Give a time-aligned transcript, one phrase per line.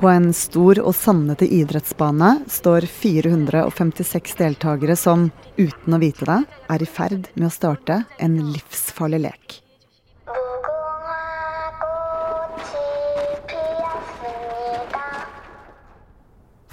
[0.00, 5.26] På en stor og sandete idrettsbane står 456 deltakere som,
[5.60, 6.38] uten å vite det,
[6.72, 9.58] er i ferd med å starte en livsfarlig lek.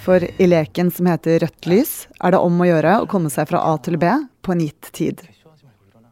[0.08, 3.52] For i leken som heter Rødt lys, er det om å gjøre å komme seg
[3.52, 4.08] fra A til B
[4.40, 5.28] på en gitt tid.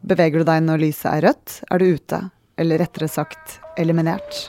[0.04, 2.22] Beveger du deg når lyset er rødt, er du ute,
[2.60, 4.44] eller rettere sagt eliminert.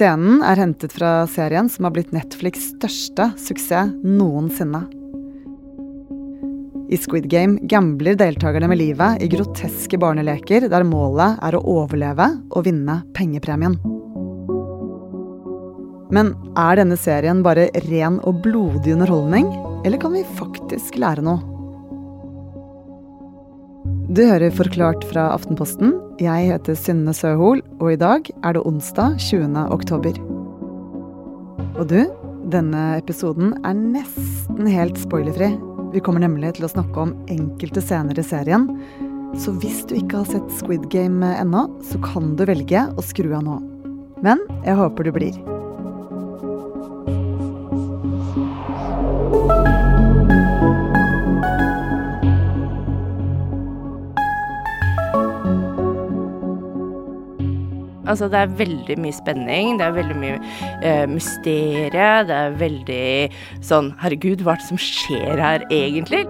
[0.00, 4.80] Scenen er hentet fra serien som har blitt Netflix' største suksess noensinne.
[6.88, 12.30] I Squid Game gambler deltakerne med livet i groteske barneleker der målet er å overleve
[12.48, 13.76] og vinne pengepremien.
[16.16, 19.52] Men er denne serien bare ren og blodig underholdning,
[19.84, 21.59] eller kan vi faktisk lære noe?
[24.10, 25.92] Du hører Forklart fra Aftenposten.
[26.18, 29.54] Jeg heter Synne Søhol, og i dag er det onsdag 20.
[29.70, 30.16] oktober.
[31.78, 32.00] Og du,
[32.50, 35.52] denne episoden er nesten helt spoilerfri.
[35.94, 38.66] Vi kommer nemlig til å snakke om enkelte scener i serien.
[39.38, 43.30] Så hvis du ikke har sett Squid Game ennå, så kan du velge å skru
[43.30, 43.60] av nå.
[44.26, 45.38] Men jeg håper du blir.
[58.10, 63.08] Altså, det er veldig mye spenning, det er veldig mye uh, mysterie, det er veldig
[63.64, 66.24] sånn Herregud, hva er det som skjer her egentlig?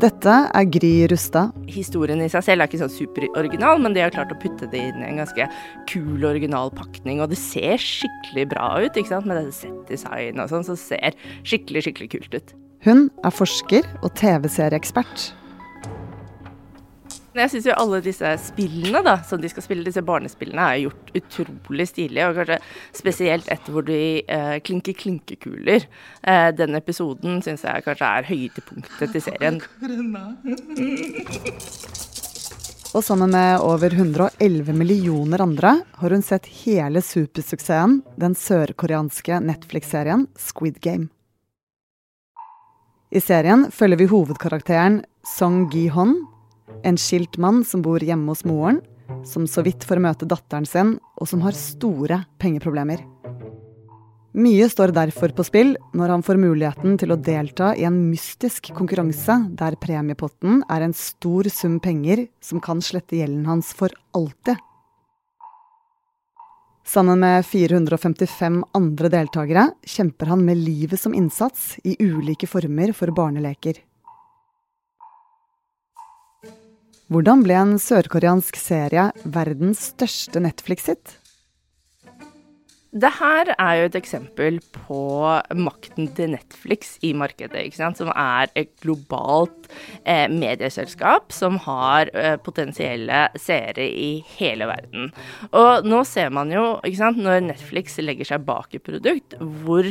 [0.00, 1.52] Dette er Gry Rustad.
[1.68, 4.80] Historien i seg selv er ikke sånn superoriginal, men de har klart å putte det
[4.88, 5.44] inn i en ganske
[5.90, 7.20] kul, original pakning.
[7.20, 11.18] Og det ser skikkelig bra ut, ikke sant, med dette set-design og sånn, så ser
[11.42, 12.56] skikkelig, skikkelig kult ut.
[12.86, 15.28] Hun er forsker og TV-serieekspert.
[17.30, 21.12] Jeg syns jo alle disse spillene da, som de skal spille, disse barnespillene, er gjort
[21.20, 22.26] utrolig stilige.
[22.26, 22.58] Og kanskje
[22.96, 25.86] spesielt etter hvor de eh, klinker klinkekuler.
[26.26, 29.62] Eh, den episoden syns jeg kanskje er høydepunktet til serien.
[32.90, 40.26] Og sammen med over 111 millioner andre har hun sett hele supersuksessen, den sørkoreanske Netflix-serien
[40.34, 41.06] Squid Game.
[43.14, 46.16] I serien følger vi hovedkarakteren Song Gi-hon,
[46.84, 48.80] en skilt mann som bor hjemme hos moren,
[49.26, 53.02] som så vidt får møte datteren sin, og som har store pengeproblemer.
[54.30, 58.70] Mye står derfor på spill når han får muligheten til å delta i en mystisk
[58.76, 64.54] konkurranse der premiepotten er en stor sum penger som kan slette gjelden hans for alltid.
[66.86, 73.10] Sammen med 455 andre deltakere kjemper han med livet som innsats i ulike former for
[73.14, 73.82] barneleker.
[77.10, 81.16] Hvordan ble en sørkoreansk serie verdens største Netflix-hit?
[82.90, 85.00] Det her er jo et eksempel på
[85.58, 89.66] makten til Netflix i markedet, som er et globalt
[90.02, 95.10] eh, medieselskap som har eh, potensielle seere i hele verden.
[95.50, 99.86] Og nå ser man jo, ikke sant, når Netflix legger seg bak et produkt, hvor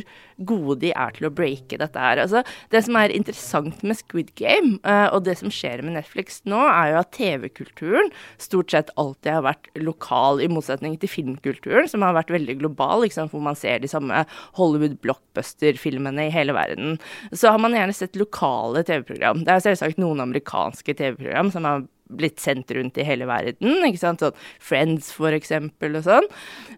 [0.48, 2.22] gode de er til å breake dette her.
[2.24, 6.42] Altså, det som er interessant med Squid Game, eh, og det som skjer med Netflix
[6.50, 8.12] nå, er jo at TV-kulturen
[8.42, 13.06] stort sett alltid har vært lokal, i motsetning til filmkulturen, som har vært veldig global
[13.06, 14.24] liksom, hvor man ser de samme
[14.58, 16.98] Hollywood blockbuster-filmene i hele verden,
[17.32, 19.46] så har man gjerne sett lokale TV-program.
[19.46, 23.84] Det er selvsagt noen amerikanske TV-program som har blitt sendt rundt i hele verden.
[23.88, 26.28] ikke sant, sånn Friends, for eksempel, og sånn.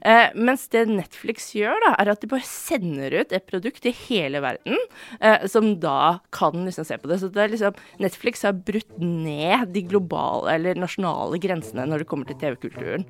[0.01, 3.95] Eh, mens det Netflix gjør, da, er at de bare sender ut et produkt i
[4.05, 4.77] hele verden,
[5.19, 7.21] eh, som da kan liksom se på det.
[7.21, 12.09] Så det er liksom Netflix har brutt ned de globale eller nasjonale grensene når det
[12.11, 13.05] kommer til TV-kulturen.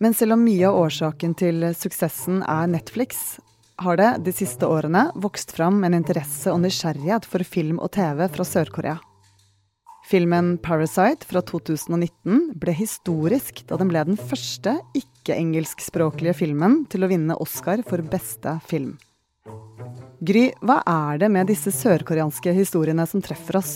[0.00, 3.38] Men selv om mye av årsaken til suksessen er Netflix,
[3.80, 8.26] har det de siste årene vokst fram en interesse og nysgjerrighet for film og TV
[8.32, 8.98] fra Sør-Korea.
[10.10, 17.10] Filmen 'Parasite' fra 2019 ble historisk da den ble den første ikke-engelskspråklige filmen til å
[17.12, 18.96] vinne Oscar for beste film.
[20.18, 23.74] Gry, hva er det med disse sørkoreanske historiene som treffer oss?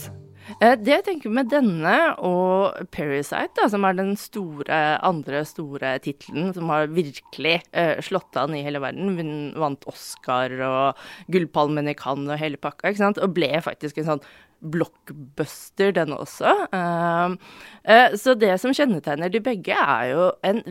[0.60, 5.98] Eh, det jeg tenker med denne og 'Parasite', da, som er den store, andre store
[6.04, 10.96] tittelen som har virkelig uh, slått an i hele verden, Hun vant Oscar og
[11.30, 14.26] Gullpalmen i Cannes og hele pakka, ikke sant, og ble faktisk en sånn
[14.64, 16.50] blockbuster, den også.
[16.72, 17.36] Uh,
[17.84, 20.62] uh, så det som kjennetegner de begge, er jo en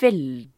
[0.00, 0.51] veldig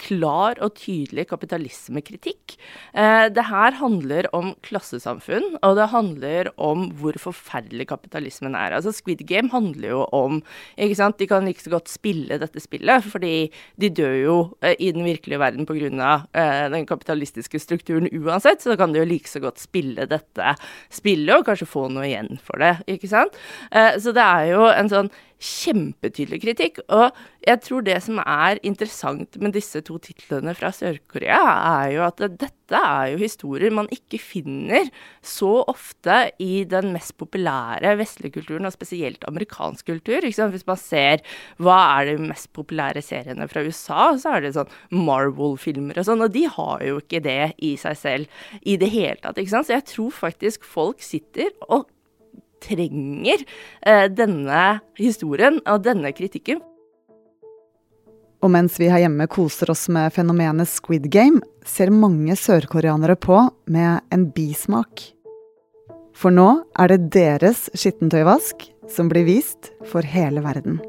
[0.00, 2.56] klar og tydelig kapitalismekritikk.
[2.94, 8.72] Eh, det her handler om klassesamfunn, og det handler om hvor forferdelig kapitalismen er.
[8.72, 10.42] Altså Squid Game handler jo om
[10.78, 14.76] ikke sant, De kan like så godt spille dette spillet, fordi de dør jo eh,
[14.78, 16.26] i den virkelige verden pga.
[16.32, 20.54] Eh, den kapitalistiske strukturen uansett, så da kan de jo like så godt spille dette
[20.90, 23.36] spillet og kanskje få noe igjen for det, ikke sant.
[23.70, 25.10] Eh, så det er jo en sånn
[25.40, 26.80] kjempetydelig kritikk.
[26.92, 27.16] Og
[27.46, 31.40] jeg tror det som er interessant med disse to titlene fra Sør-Korea,
[31.80, 34.90] er jo at dette er jo historier man ikke finner
[35.26, 40.22] så ofte i den mest populære vestlige kulturen, og spesielt amerikansk kultur.
[40.22, 41.24] Hvis man ser
[41.58, 46.26] hva er de mest populære seriene fra USA, så er det sånn Marvel-filmer og sånn,
[46.26, 49.40] og de har jo ikke det i seg selv i det hele tatt.
[49.40, 49.70] ikke sant?
[49.70, 51.88] Så jeg tror faktisk folk sitter og
[52.62, 53.44] trenger
[53.86, 56.60] eh, denne historien og denne kritikken.
[58.40, 63.42] Og mens vi her hjemme koser oss med fenomenet Squid Game, ser mange sørkoreanere på
[63.68, 65.04] med en bismak.
[66.16, 66.48] For nå
[66.80, 70.80] er det deres skittentøyvask som blir vist for hele verden.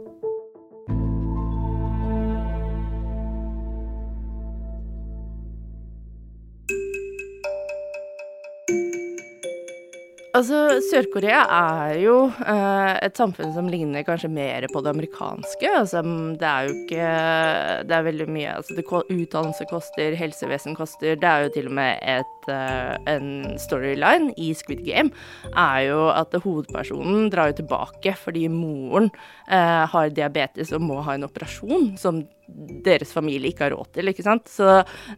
[10.42, 12.16] Altså, Sør-Korea er jo
[12.50, 15.70] eh, et samfunn som ligner kanskje mer på det amerikanske.
[15.70, 16.02] Altså,
[16.42, 17.10] det er jo ikke
[17.86, 21.14] Det er veldig mye altså, det, Utdannelse koster, helsevesen koster.
[21.22, 23.30] Det er jo til og med et, eh, en
[23.62, 25.14] storyline i Squid Game
[25.54, 29.12] er jo at hovedpersonen drar jo tilbake fordi moren
[29.46, 32.24] eh, har diabetes og må ha en operasjon som
[32.86, 34.12] deres familie ikke har råd til.
[34.12, 34.50] ikke sant?
[34.52, 34.68] Så,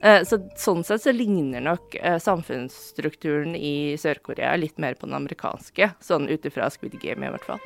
[0.02, 5.13] eh, så sånn sett så ligner nok eh, samfunnsstrukturen i Sør-Korea litt mer på den
[5.18, 7.62] amerikanske, sånn ut ifra Squid Game i hvert fall.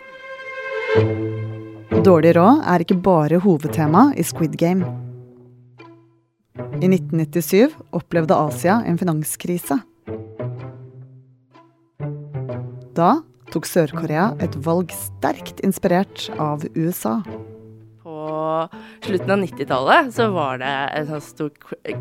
[2.03, 4.85] Dårlig råd er ikke bare hovedtema i Squid Game.
[6.77, 9.79] I 1997 opplevde Asia en finanskrise.
[12.97, 13.11] Da
[13.53, 17.21] tok Sør-Korea et valg sterkt inspirert av USA
[19.05, 21.51] slutten av 90-tallet så var det en sånn stor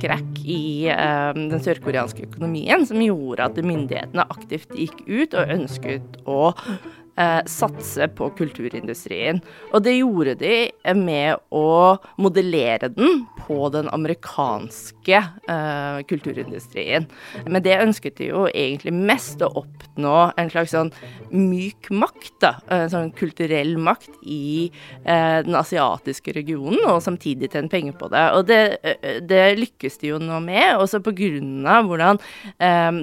[0.03, 6.21] krakk i um, den sørkoreanske økonomien som gjorde at myndighetene aktivt gikk ut og ønsket
[6.29, 9.43] å uh, satse på kulturindustrien.
[9.73, 10.57] Og det gjorde de
[10.99, 17.07] med å modellere den på den amerikanske uh, kulturindustrien.
[17.47, 20.91] Men det ønsket de jo egentlig mest å oppnå en slags sånn
[21.31, 22.53] myk makt, da.
[22.73, 24.69] En sånn kulturell makt i
[25.07, 28.25] uh, den asiatiske regionen, og samtidig tjene penger på det.
[28.37, 28.61] Og det,
[29.31, 32.19] det, lykkes de jo nå med, også av hvordan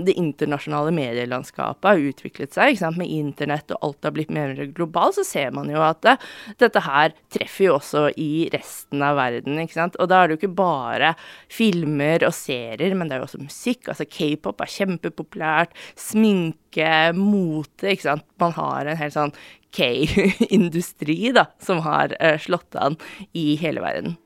[0.04, 5.26] det internasjonale medielandskapet har utviklet seg, med internett og alt har blitt mer globalt, så
[5.28, 6.16] ser man jo at det,
[6.62, 9.60] dette her treffer jo også i resten av verden.
[9.64, 11.14] Og da er det jo ikke bare
[11.52, 13.90] filmer og serier, men det er jo også musikk.
[13.92, 15.78] Altså k-pop er kjempepopulært.
[16.00, 18.28] Sminke, mote, ikke sant.
[18.42, 19.36] Man har en helt sånn
[19.74, 22.98] K-industri, da, som har uh, slått an
[23.34, 24.18] i hele verden.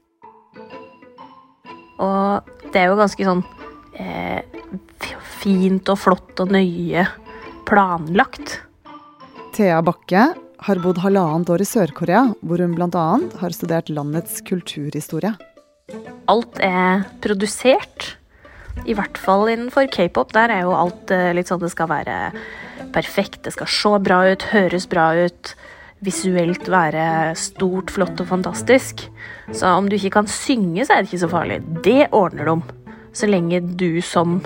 [2.04, 3.46] Og det er jo ganske sånn
[3.98, 4.44] eh,
[5.40, 7.08] fint og flott og nøye
[7.68, 8.60] planlagt.
[9.56, 10.28] Thea Bakke
[10.68, 13.08] har bodd halvannet år i Sør-Korea, hvor hun bl.a.
[13.42, 15.34] har studert landets kulturhistorie.
[16.28, 18.18] Alt er produsert.
[18.84, 20.34] I hvert fall innenfor k-pop.
[20.36, 22.18] Der er jo alt eh, litt sånn det skal være
[22.96, 23.46] perfekt.
[23.46, 25.54] Det skal se bra ut, høres bra ut.
[26.04, 29.06] Visuelt være stort, flott og fantastisk.
[29.56, 31.62] Så om du ikke kan synge, så er det ikke så farlig.
[31.88, 32.58] Det ordner de.
[33.16, 34.42] Så lenge du som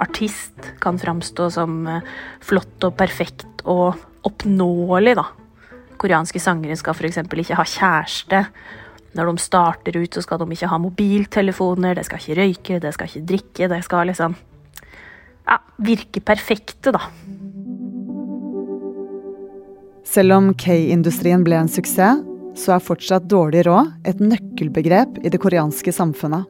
[0.00, 2.06] artist kan framstå som eh,
[2.46, 5.26] flott og perfekt og oppnåelig, da.
[6.00, 7.20] Koreanske sangere skal f.eks.
[7.26, 8.44] ikke ha kjæreste.
[9.18, 12.92] Når de starter ut, så skal de ikke ha mobiltelefoner, det skal ikke røyke, det
[12.94, 13.68] skal ikke drikke.
[13.72, 14.36] Det skal liksom
[15.48, 17.02] ja, virke perfekte, da.
[20.06, 22.22] Selv om K-industrien ble en suksess,
[22.58, 26.48] så er fortsatt dårlig råd et nøkkelbegrep i det koreanske samfunnet.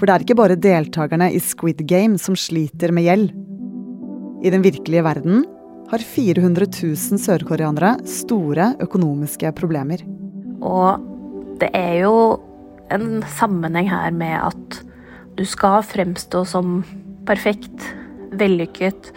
[0.00, 3.28] For det er ikke bare deltakerne i Squid Game som sliter med gjeld.
[4.42, 5.44] I den virkelige verden
[5.92, 10.00] har 400 000 sørkoreanere store økonomiske problemer.
[10.64, 11.11] Og
[11.60, 12.14] det er jo
[12.92, 14.78] en sammenheng her med at
[15.38, 16.82] du skal fremstå som
[17.28, 17.86] perfekt,
[18.36, 19.12] vellykket.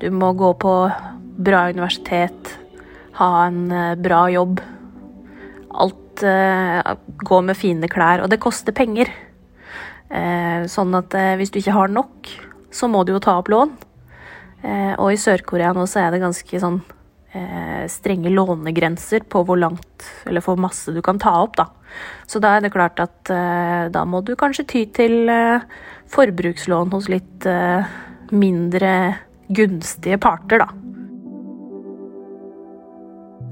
[0.00, 0.74] Du må gå på
[1.38, 2.54] bra universitet,
[3.18, 4.62] ha en eh, bra jobb.
[5.78, 9.10] Alt uh, gå med fine klær, og det koster penger.
[10.08, 12.30] Uh, sånn at uh, hvis du ikke har nok,
[12.74, 13.76] så må du jo ta opp lån.
[14.62, 16.80] Eh, og i Sør-Korea nå så er det ganske sånn
[17.36, 21.68] eh, strenge lånegrenser på hvor langt eller hvor masse du kan ta opp, da.
[22.28, 25.64] Så da er det klart at eh, da må du kanskje ty til eh,
[26.12, 27.88] forbrukslån hos litt eh,
[28.32, 28.92] mindre
[29.48, 30.68] gunstige parter, da.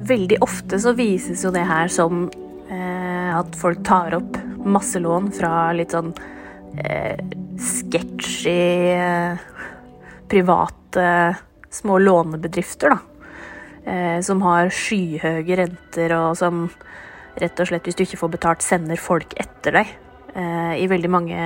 [0.06, 2.26] Veldig ofte så vises jo det her som
[2.68, 6.12] eh, at folk tar opp masse lån fra litt sånn
[6.82, 7.18] eh,
[7.56, 8.58] sketchy
[8.92, 9.44] eh,
[10.28, 11.08] private
[11.70, 12.98] små lånebedrifter, da.
[13.86, 16.66] Eh, som har skyhøye renter, og som
[17.40, 19.94] rett og slett, hvis du ikke får betalt, sender folk etter deg.
[20.36, 21.38] Eh, I veldig mange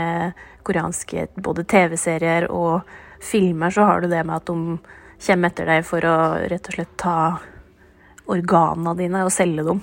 [0.67, 2.89] koreanske både TV-serier og
[3.21, 4.79] filmer så har du det med at de
[5.21, 6.17] kommer etter deg for å
[6.49, 7.17] rett og slett ta
[8.31, 9.83] organene dine og selge dem.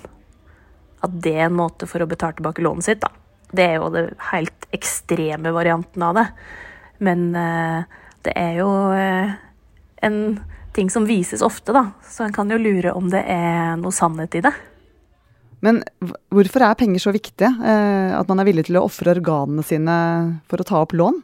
[1.05, 3.11] At det er en måte for å betale tilbake lånet sitt, da.
[3.47, 6.25] Det er jo den helt ekstreme varianten av det.
[7.03, 9.35] Men eh, det er jo eh,
[10.03, 10.17] en
[10.75, 11.91] ting som vises ofte, da.
[12.05, 14.53] Så en kan jo lure om det er noe sannhet i det.
[15.65, 15.81] Men
[16.29, 17.49] hvorfor er penger så viktige?
[17.49, 19.95] Eh, at man er villig til å ofre organene sine
[20.49, 21.17] for å ta opp lån?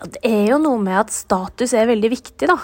[0.00, 2.56] Det er jo noe med at status er veldig viktig, da.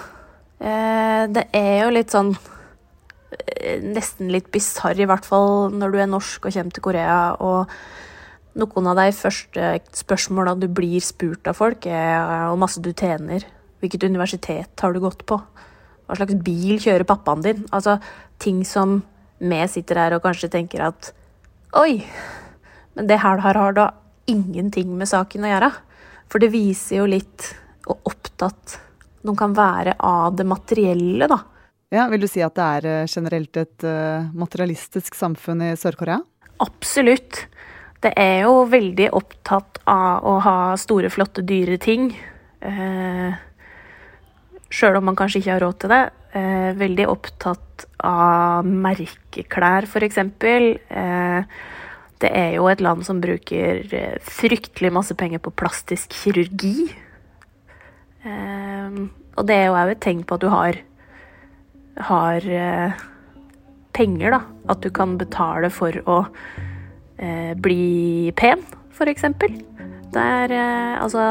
[0.59, 6.01] Eh, det er jo litt sånn eh, Nesten litt bisarr, i hvert fall når du
[6.01, 7.21] er norsk og kommer til Korea.
[7.39, 7.71] og
[8.57, 13.45] noen av de første spørsmåla du blir spurt av folk, er hvor masse du tjener.
[13.85, 15.37] Hvilket universitet har du gått på?
[16.07, 17.67] Hva slags bil kjører pappaen din?
[17.77, 17.99] Altså
[18.41, 19.03] ting som
[19.39, 21.13] vi sitter her og kanskje tenker at
[21.77, 22.01] Oi,
[22.97, 23.91] men det her har da
[24.31, 25.71] ingenting med saken å gjøre.
[26.33, 27.51] For det viser jo litt
[27.85, 28.79] hvor opptatt
[29.27, 31.39] de kan være av det materielle, da.
[31.95, 36.19] Ja, Vil du si at det er eh, generelt et uh, materialistisk samfunn i Sør-Korea?
[36.63, 37.45] Absolutt.
[38.03, 42.11] Det er jo veldig opptatt av å ha store, flotte, dyre ting.
[42.61, 43.37] Eh,
[44.67, 46.03] Sjøl om man kanskje ikke har råd til det.
[46.37, 50.19] Eh, veldig opptatt av merkeklær, f.eks.
[50.21, 51.57] Eh,
[52.21, 56.91] det er jo et land som bruker eh, fryktelig masse penger på plastisk kirurgi.
[58.27, 59.01] Eh,
[59.37, 60.81] og det er jo òg et tegn på at du har,
[62.11, 63.05] har eh,
[63.97, 64.43] penger, da.
[64.75, 66.19] At du kan betale for å
[67.17, 69.31] eh, bli pen, f.eks.
[70.13, 70.53] Det er
[71.01, 71.23] altså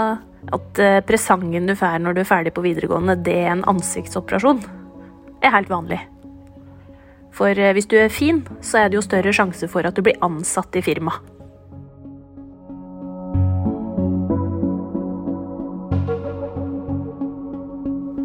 [0.53, 4.61] at eh, presangen du får når du er ferdig på videregående, det er en ansiktsoperasjon,
[5.45, 6.01] er helt vanlig.
[7.35, 10.03] For eh, hvis du er fin, så er det jo større sjanse for at du
[10.05, 11.31] blir ansatt i firmaet.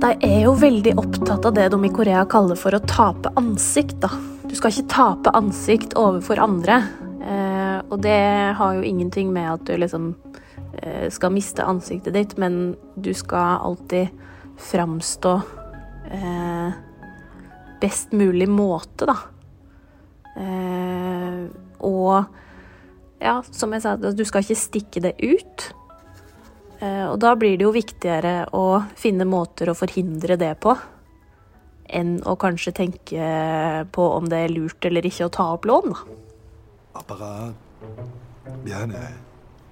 [0.01, 3.99] De er jo veldig opptatt av det de i Korea kaller for å tape ansikt.
[4.01, 4.09] da.
[4.49, 6.81] Du skal ikke tape ansikt overfor andre.
[7.21, 8.21] Eh, og det
[8.57, 10.15] har jo ingenting med at du liksom
[10.73, 14.09] Eh, skal miste ansiktet ditt, men du skal alltid
[14.71, 15.33] framstå
[16.11, 16.50] eh,
[17.81, 19.17] best mulig måte, da.
[20.41, 21.43] Eh,
[21.87, 22.25] og
[23.21, 25.67] ja, som jeg sa, du skal ikke stikke det ut.
[26.81, 30.75] Eh, og da blir det jo viktigere å finne måter å forhindre det på,
[31.91, 33.33] enn å kanskje tenke
[33.93, 36.21] på om det er lurt eller ikke å ta opp lån, da.
[37.01, 37.67] Apparat.
[38.65, 39.03] Miane.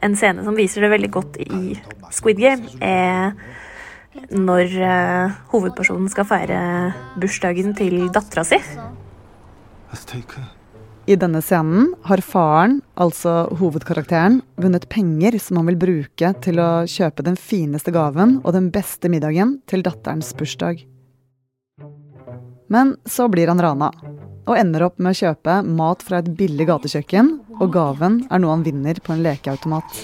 [0.05, 1.75] En scene som viser det veldig godt i
[2.15, 3.33] Squid Game, er
[4.35, 6.61] når uh, hovedpersonen skal feire
[7.21, 8.61] bursdagen til dattera si.
[11.09, 16.85] I denne scenen har faren, altså hovedkarakteren, vunnet penger som han vil bruke til å
[16.85, 20.83] kjøpe den fineste gaven og den beste middagen til datterens bursdag.
[22.69, 23.89] Men så blir han rana,
[24.49, 28.59] og ender opp med å kjøpe mat fra et billig gatekjøkken, og gaven er noe
[28.59, 30.03] han vinner på en lekeautomat.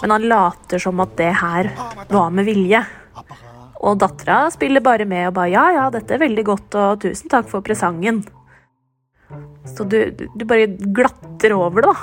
[0.00, 1.70] Men han later som at det her
[2.08, 2.82] var med vilje.
[3.80, 7.28] Og dattera spiller bare med og bare 'ja, ja, dette er veldig godt, og tusen
[7.32, 8.26] takk for presangen'.
[9.64, 11.96] Så du, du bare glatter over det, da.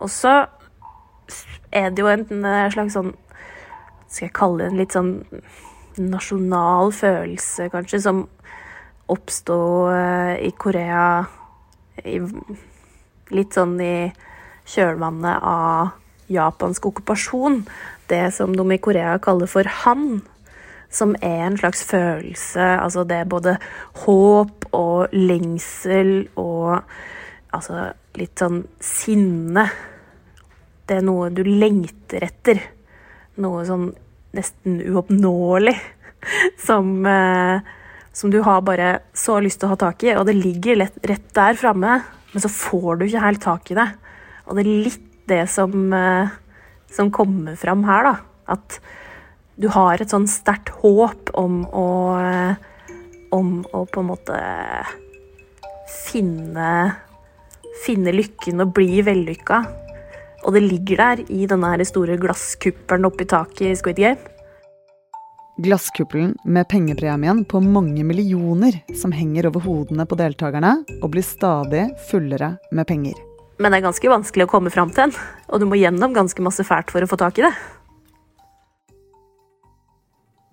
[0.00, 0.46] Og så
[1.72, 2.26] er det jo en
[2.72, 3.14] slags sånn
[4.08, 5.12] Skal jeg kalle det en litt sånn
[5.96, 8.28] nasjonal følelse, kanskje, som
[9.12, 9.56] oppsto
[9.92, 11.24] eh, i Korea
[12.04, 12.18] i,
[13.32, 14.12] litt sånn i
[14.68, 15.92] kjølvannet av
[16.32, 17.62] japansk okkupasjon.
[18.10, 20.22] Det som de i Korea kaller for han.
[20.92, 23.54] Som er en slags følelse Altså det er både
[24.02, 26.82] håp og lengsel og
[27.52, 27.86] altså
[28.20, 29.66] litt sånn sinne.
[30.84, 32.60] Det er noe du lengter etter.
[33.40, 33.88] Noe sånn
[34.36, 35.78] nesten uoppnåelig.
[36.66, 37.72] Som eh,
[38.12, 40.98] som du har bare så lyst til å ha tak i, og det ligger lett,
[41.08, 42.00] rett der framme,
[42.32, 43.88] men så får du ikke helt tak i det.
[44.52, 46.28] Og det er litt det som, eh,
[46.92, 48.16] som kommer fram her, da.
[48.52, 48.80] At
[49.56, 51.86] du har et sånn sterkt håp om å,
[52.20, 52.54] eh,
[53.32, 54.36] om å på en måte
[55.88, 56.96] finne
[57.82, 59.64] Finne lykken og bli vellykka.
[60.44, 64.20] Og det ligger der i denne her store glasskuppelen oppi taket i Squid Game.
[65.58, 71.88] Glasskuppelen med pengepremien på mange millioner som henger over hodene på deltakerne og blir stadig
[72.10, 73.31] fullere med penger.
[73.60, 75.14] Men det er ganske vanskelig å komme fram til en,
[75.48, 77.52] og du må gjennom ganske masse fælt for å få tak i det.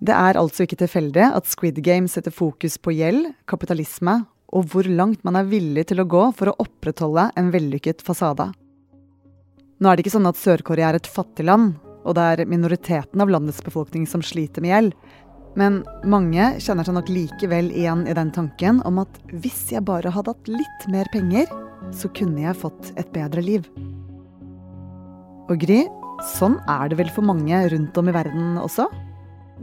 [0.00, 4.22] Det er altså ikke tilfeldig at Squid Game setter fokus på gjeld, kapitalisme
[4.56, 8.48] og hvor langt man er villig til å gå for å opprettholde en vellykket fasade.
[9.80, 13.20] Nå er det ikke sånn at Sør-Korea er et fattig land, og det er minoriteten
[13.22, 14.96] av landets befolkning som sliter med gjeld.
[15.58, 20.12] Men mange kjenner seg nok likevel igjen i den tanken om at hvis jeg bare
[20.14, 21.48] hadde hatt litt mer penger,
[21.96, 23.68] så kunne jeg fått et bedre liv.
[25.50, 25.82] Og Gry,
[26.36, 28.88] sånn er det vel for mange rundt om i verden også?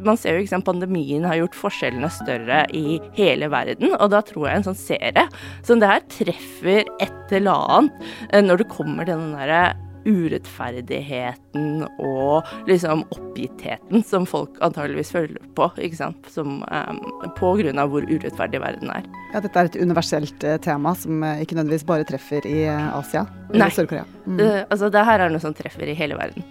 [0.06, 4.22] man ser jo ikke sant, Pandemien har gjort forskjellene større i hele verden, og da
[4.26, 5.26] tror jeg en sånn serie
[5.66, 9.62] som det her treffer et eller annet eh, når det kommer til den derre
[10.08, 16.30] urettferdigheten og liksom oppgittheten som folk antageligvis føler på, ikke sant?
[16.32, 17.02] Som, um,
[17.38, 19.10] på grunn av hvor urettferdig verden er.
[19.34, 22.96] Ja, dette er et universelt uh, tema som uh, ikke nødvendigvis bare treffer i uh,
[22.98, 24.08] Asia eller Sør-Korea.
[24.26, 24.40] Mm.
[24.68, 26.48] altså, det her er noe som treffer i hele verden.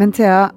[0.00, 0.50] Men Thea,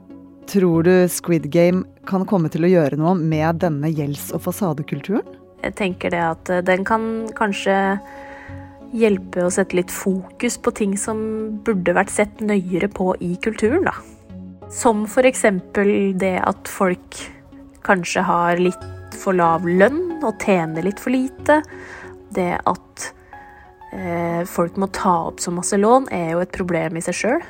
[0.48, 5.26] Tror du Squid Game kan komme til å gjøre noe med denne gjelds- og fasadekulturen?
[5.64, 7.98] Jeg tenker det at eh, den kan kanskje
[8.94, 11.20] hjelpe å sette litt fokus på ting som
[11.66, 13.96] burde vært sett nøyere på i kulturen, da.
[14.72, 17.20] Som eksempel det at folk
[17.86, 18.84] kanskje har litt
[19.16, 21.62] for lav lønn og tjener litt for lite.
[22.36, 23.06] Det at
[23.94, 27.46] eh, folk må ta opp så masse lån, er jo et problem i seg sjøl.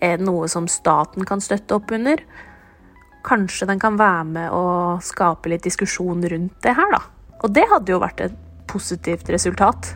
[0.00, 2.22] Er det noe som staten kan støtte opp under?
[3.26, 4.64] Kanskje den kan være med å
[5.04, 7.02] skape litt diskusjon rundt det her, da.
[7.44, 8.38] Og det hadde jo vært et
[8.70, 9.94] positivt resultat.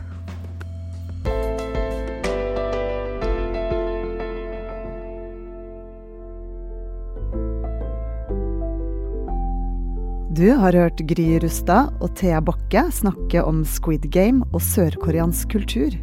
[10.35, 15.93] Du har hørt Gry Rustad og Thea Bakke snakke om Squid Game og sørkoreansk kultur.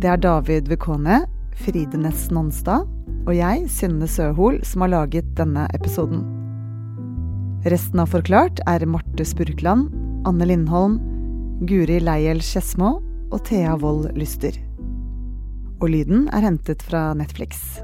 [0.00, 1.18] Det er David Vekone,
[1.60, 2.86] Fride Næss Nonstad
[3.26, 6.22] og jeg, Synne Søhol, som har laget denne episoden.
[7.68, 9.90] Resten av Forklart er Marte Spurkland,
[10.24, 10.96] Anne Lindholm,
[11.68, 14.56] Guri Leiel Skedsmo og Thea Wold Lyster.
[15.82, 17.82] Og lyden er hentet fra Netflix.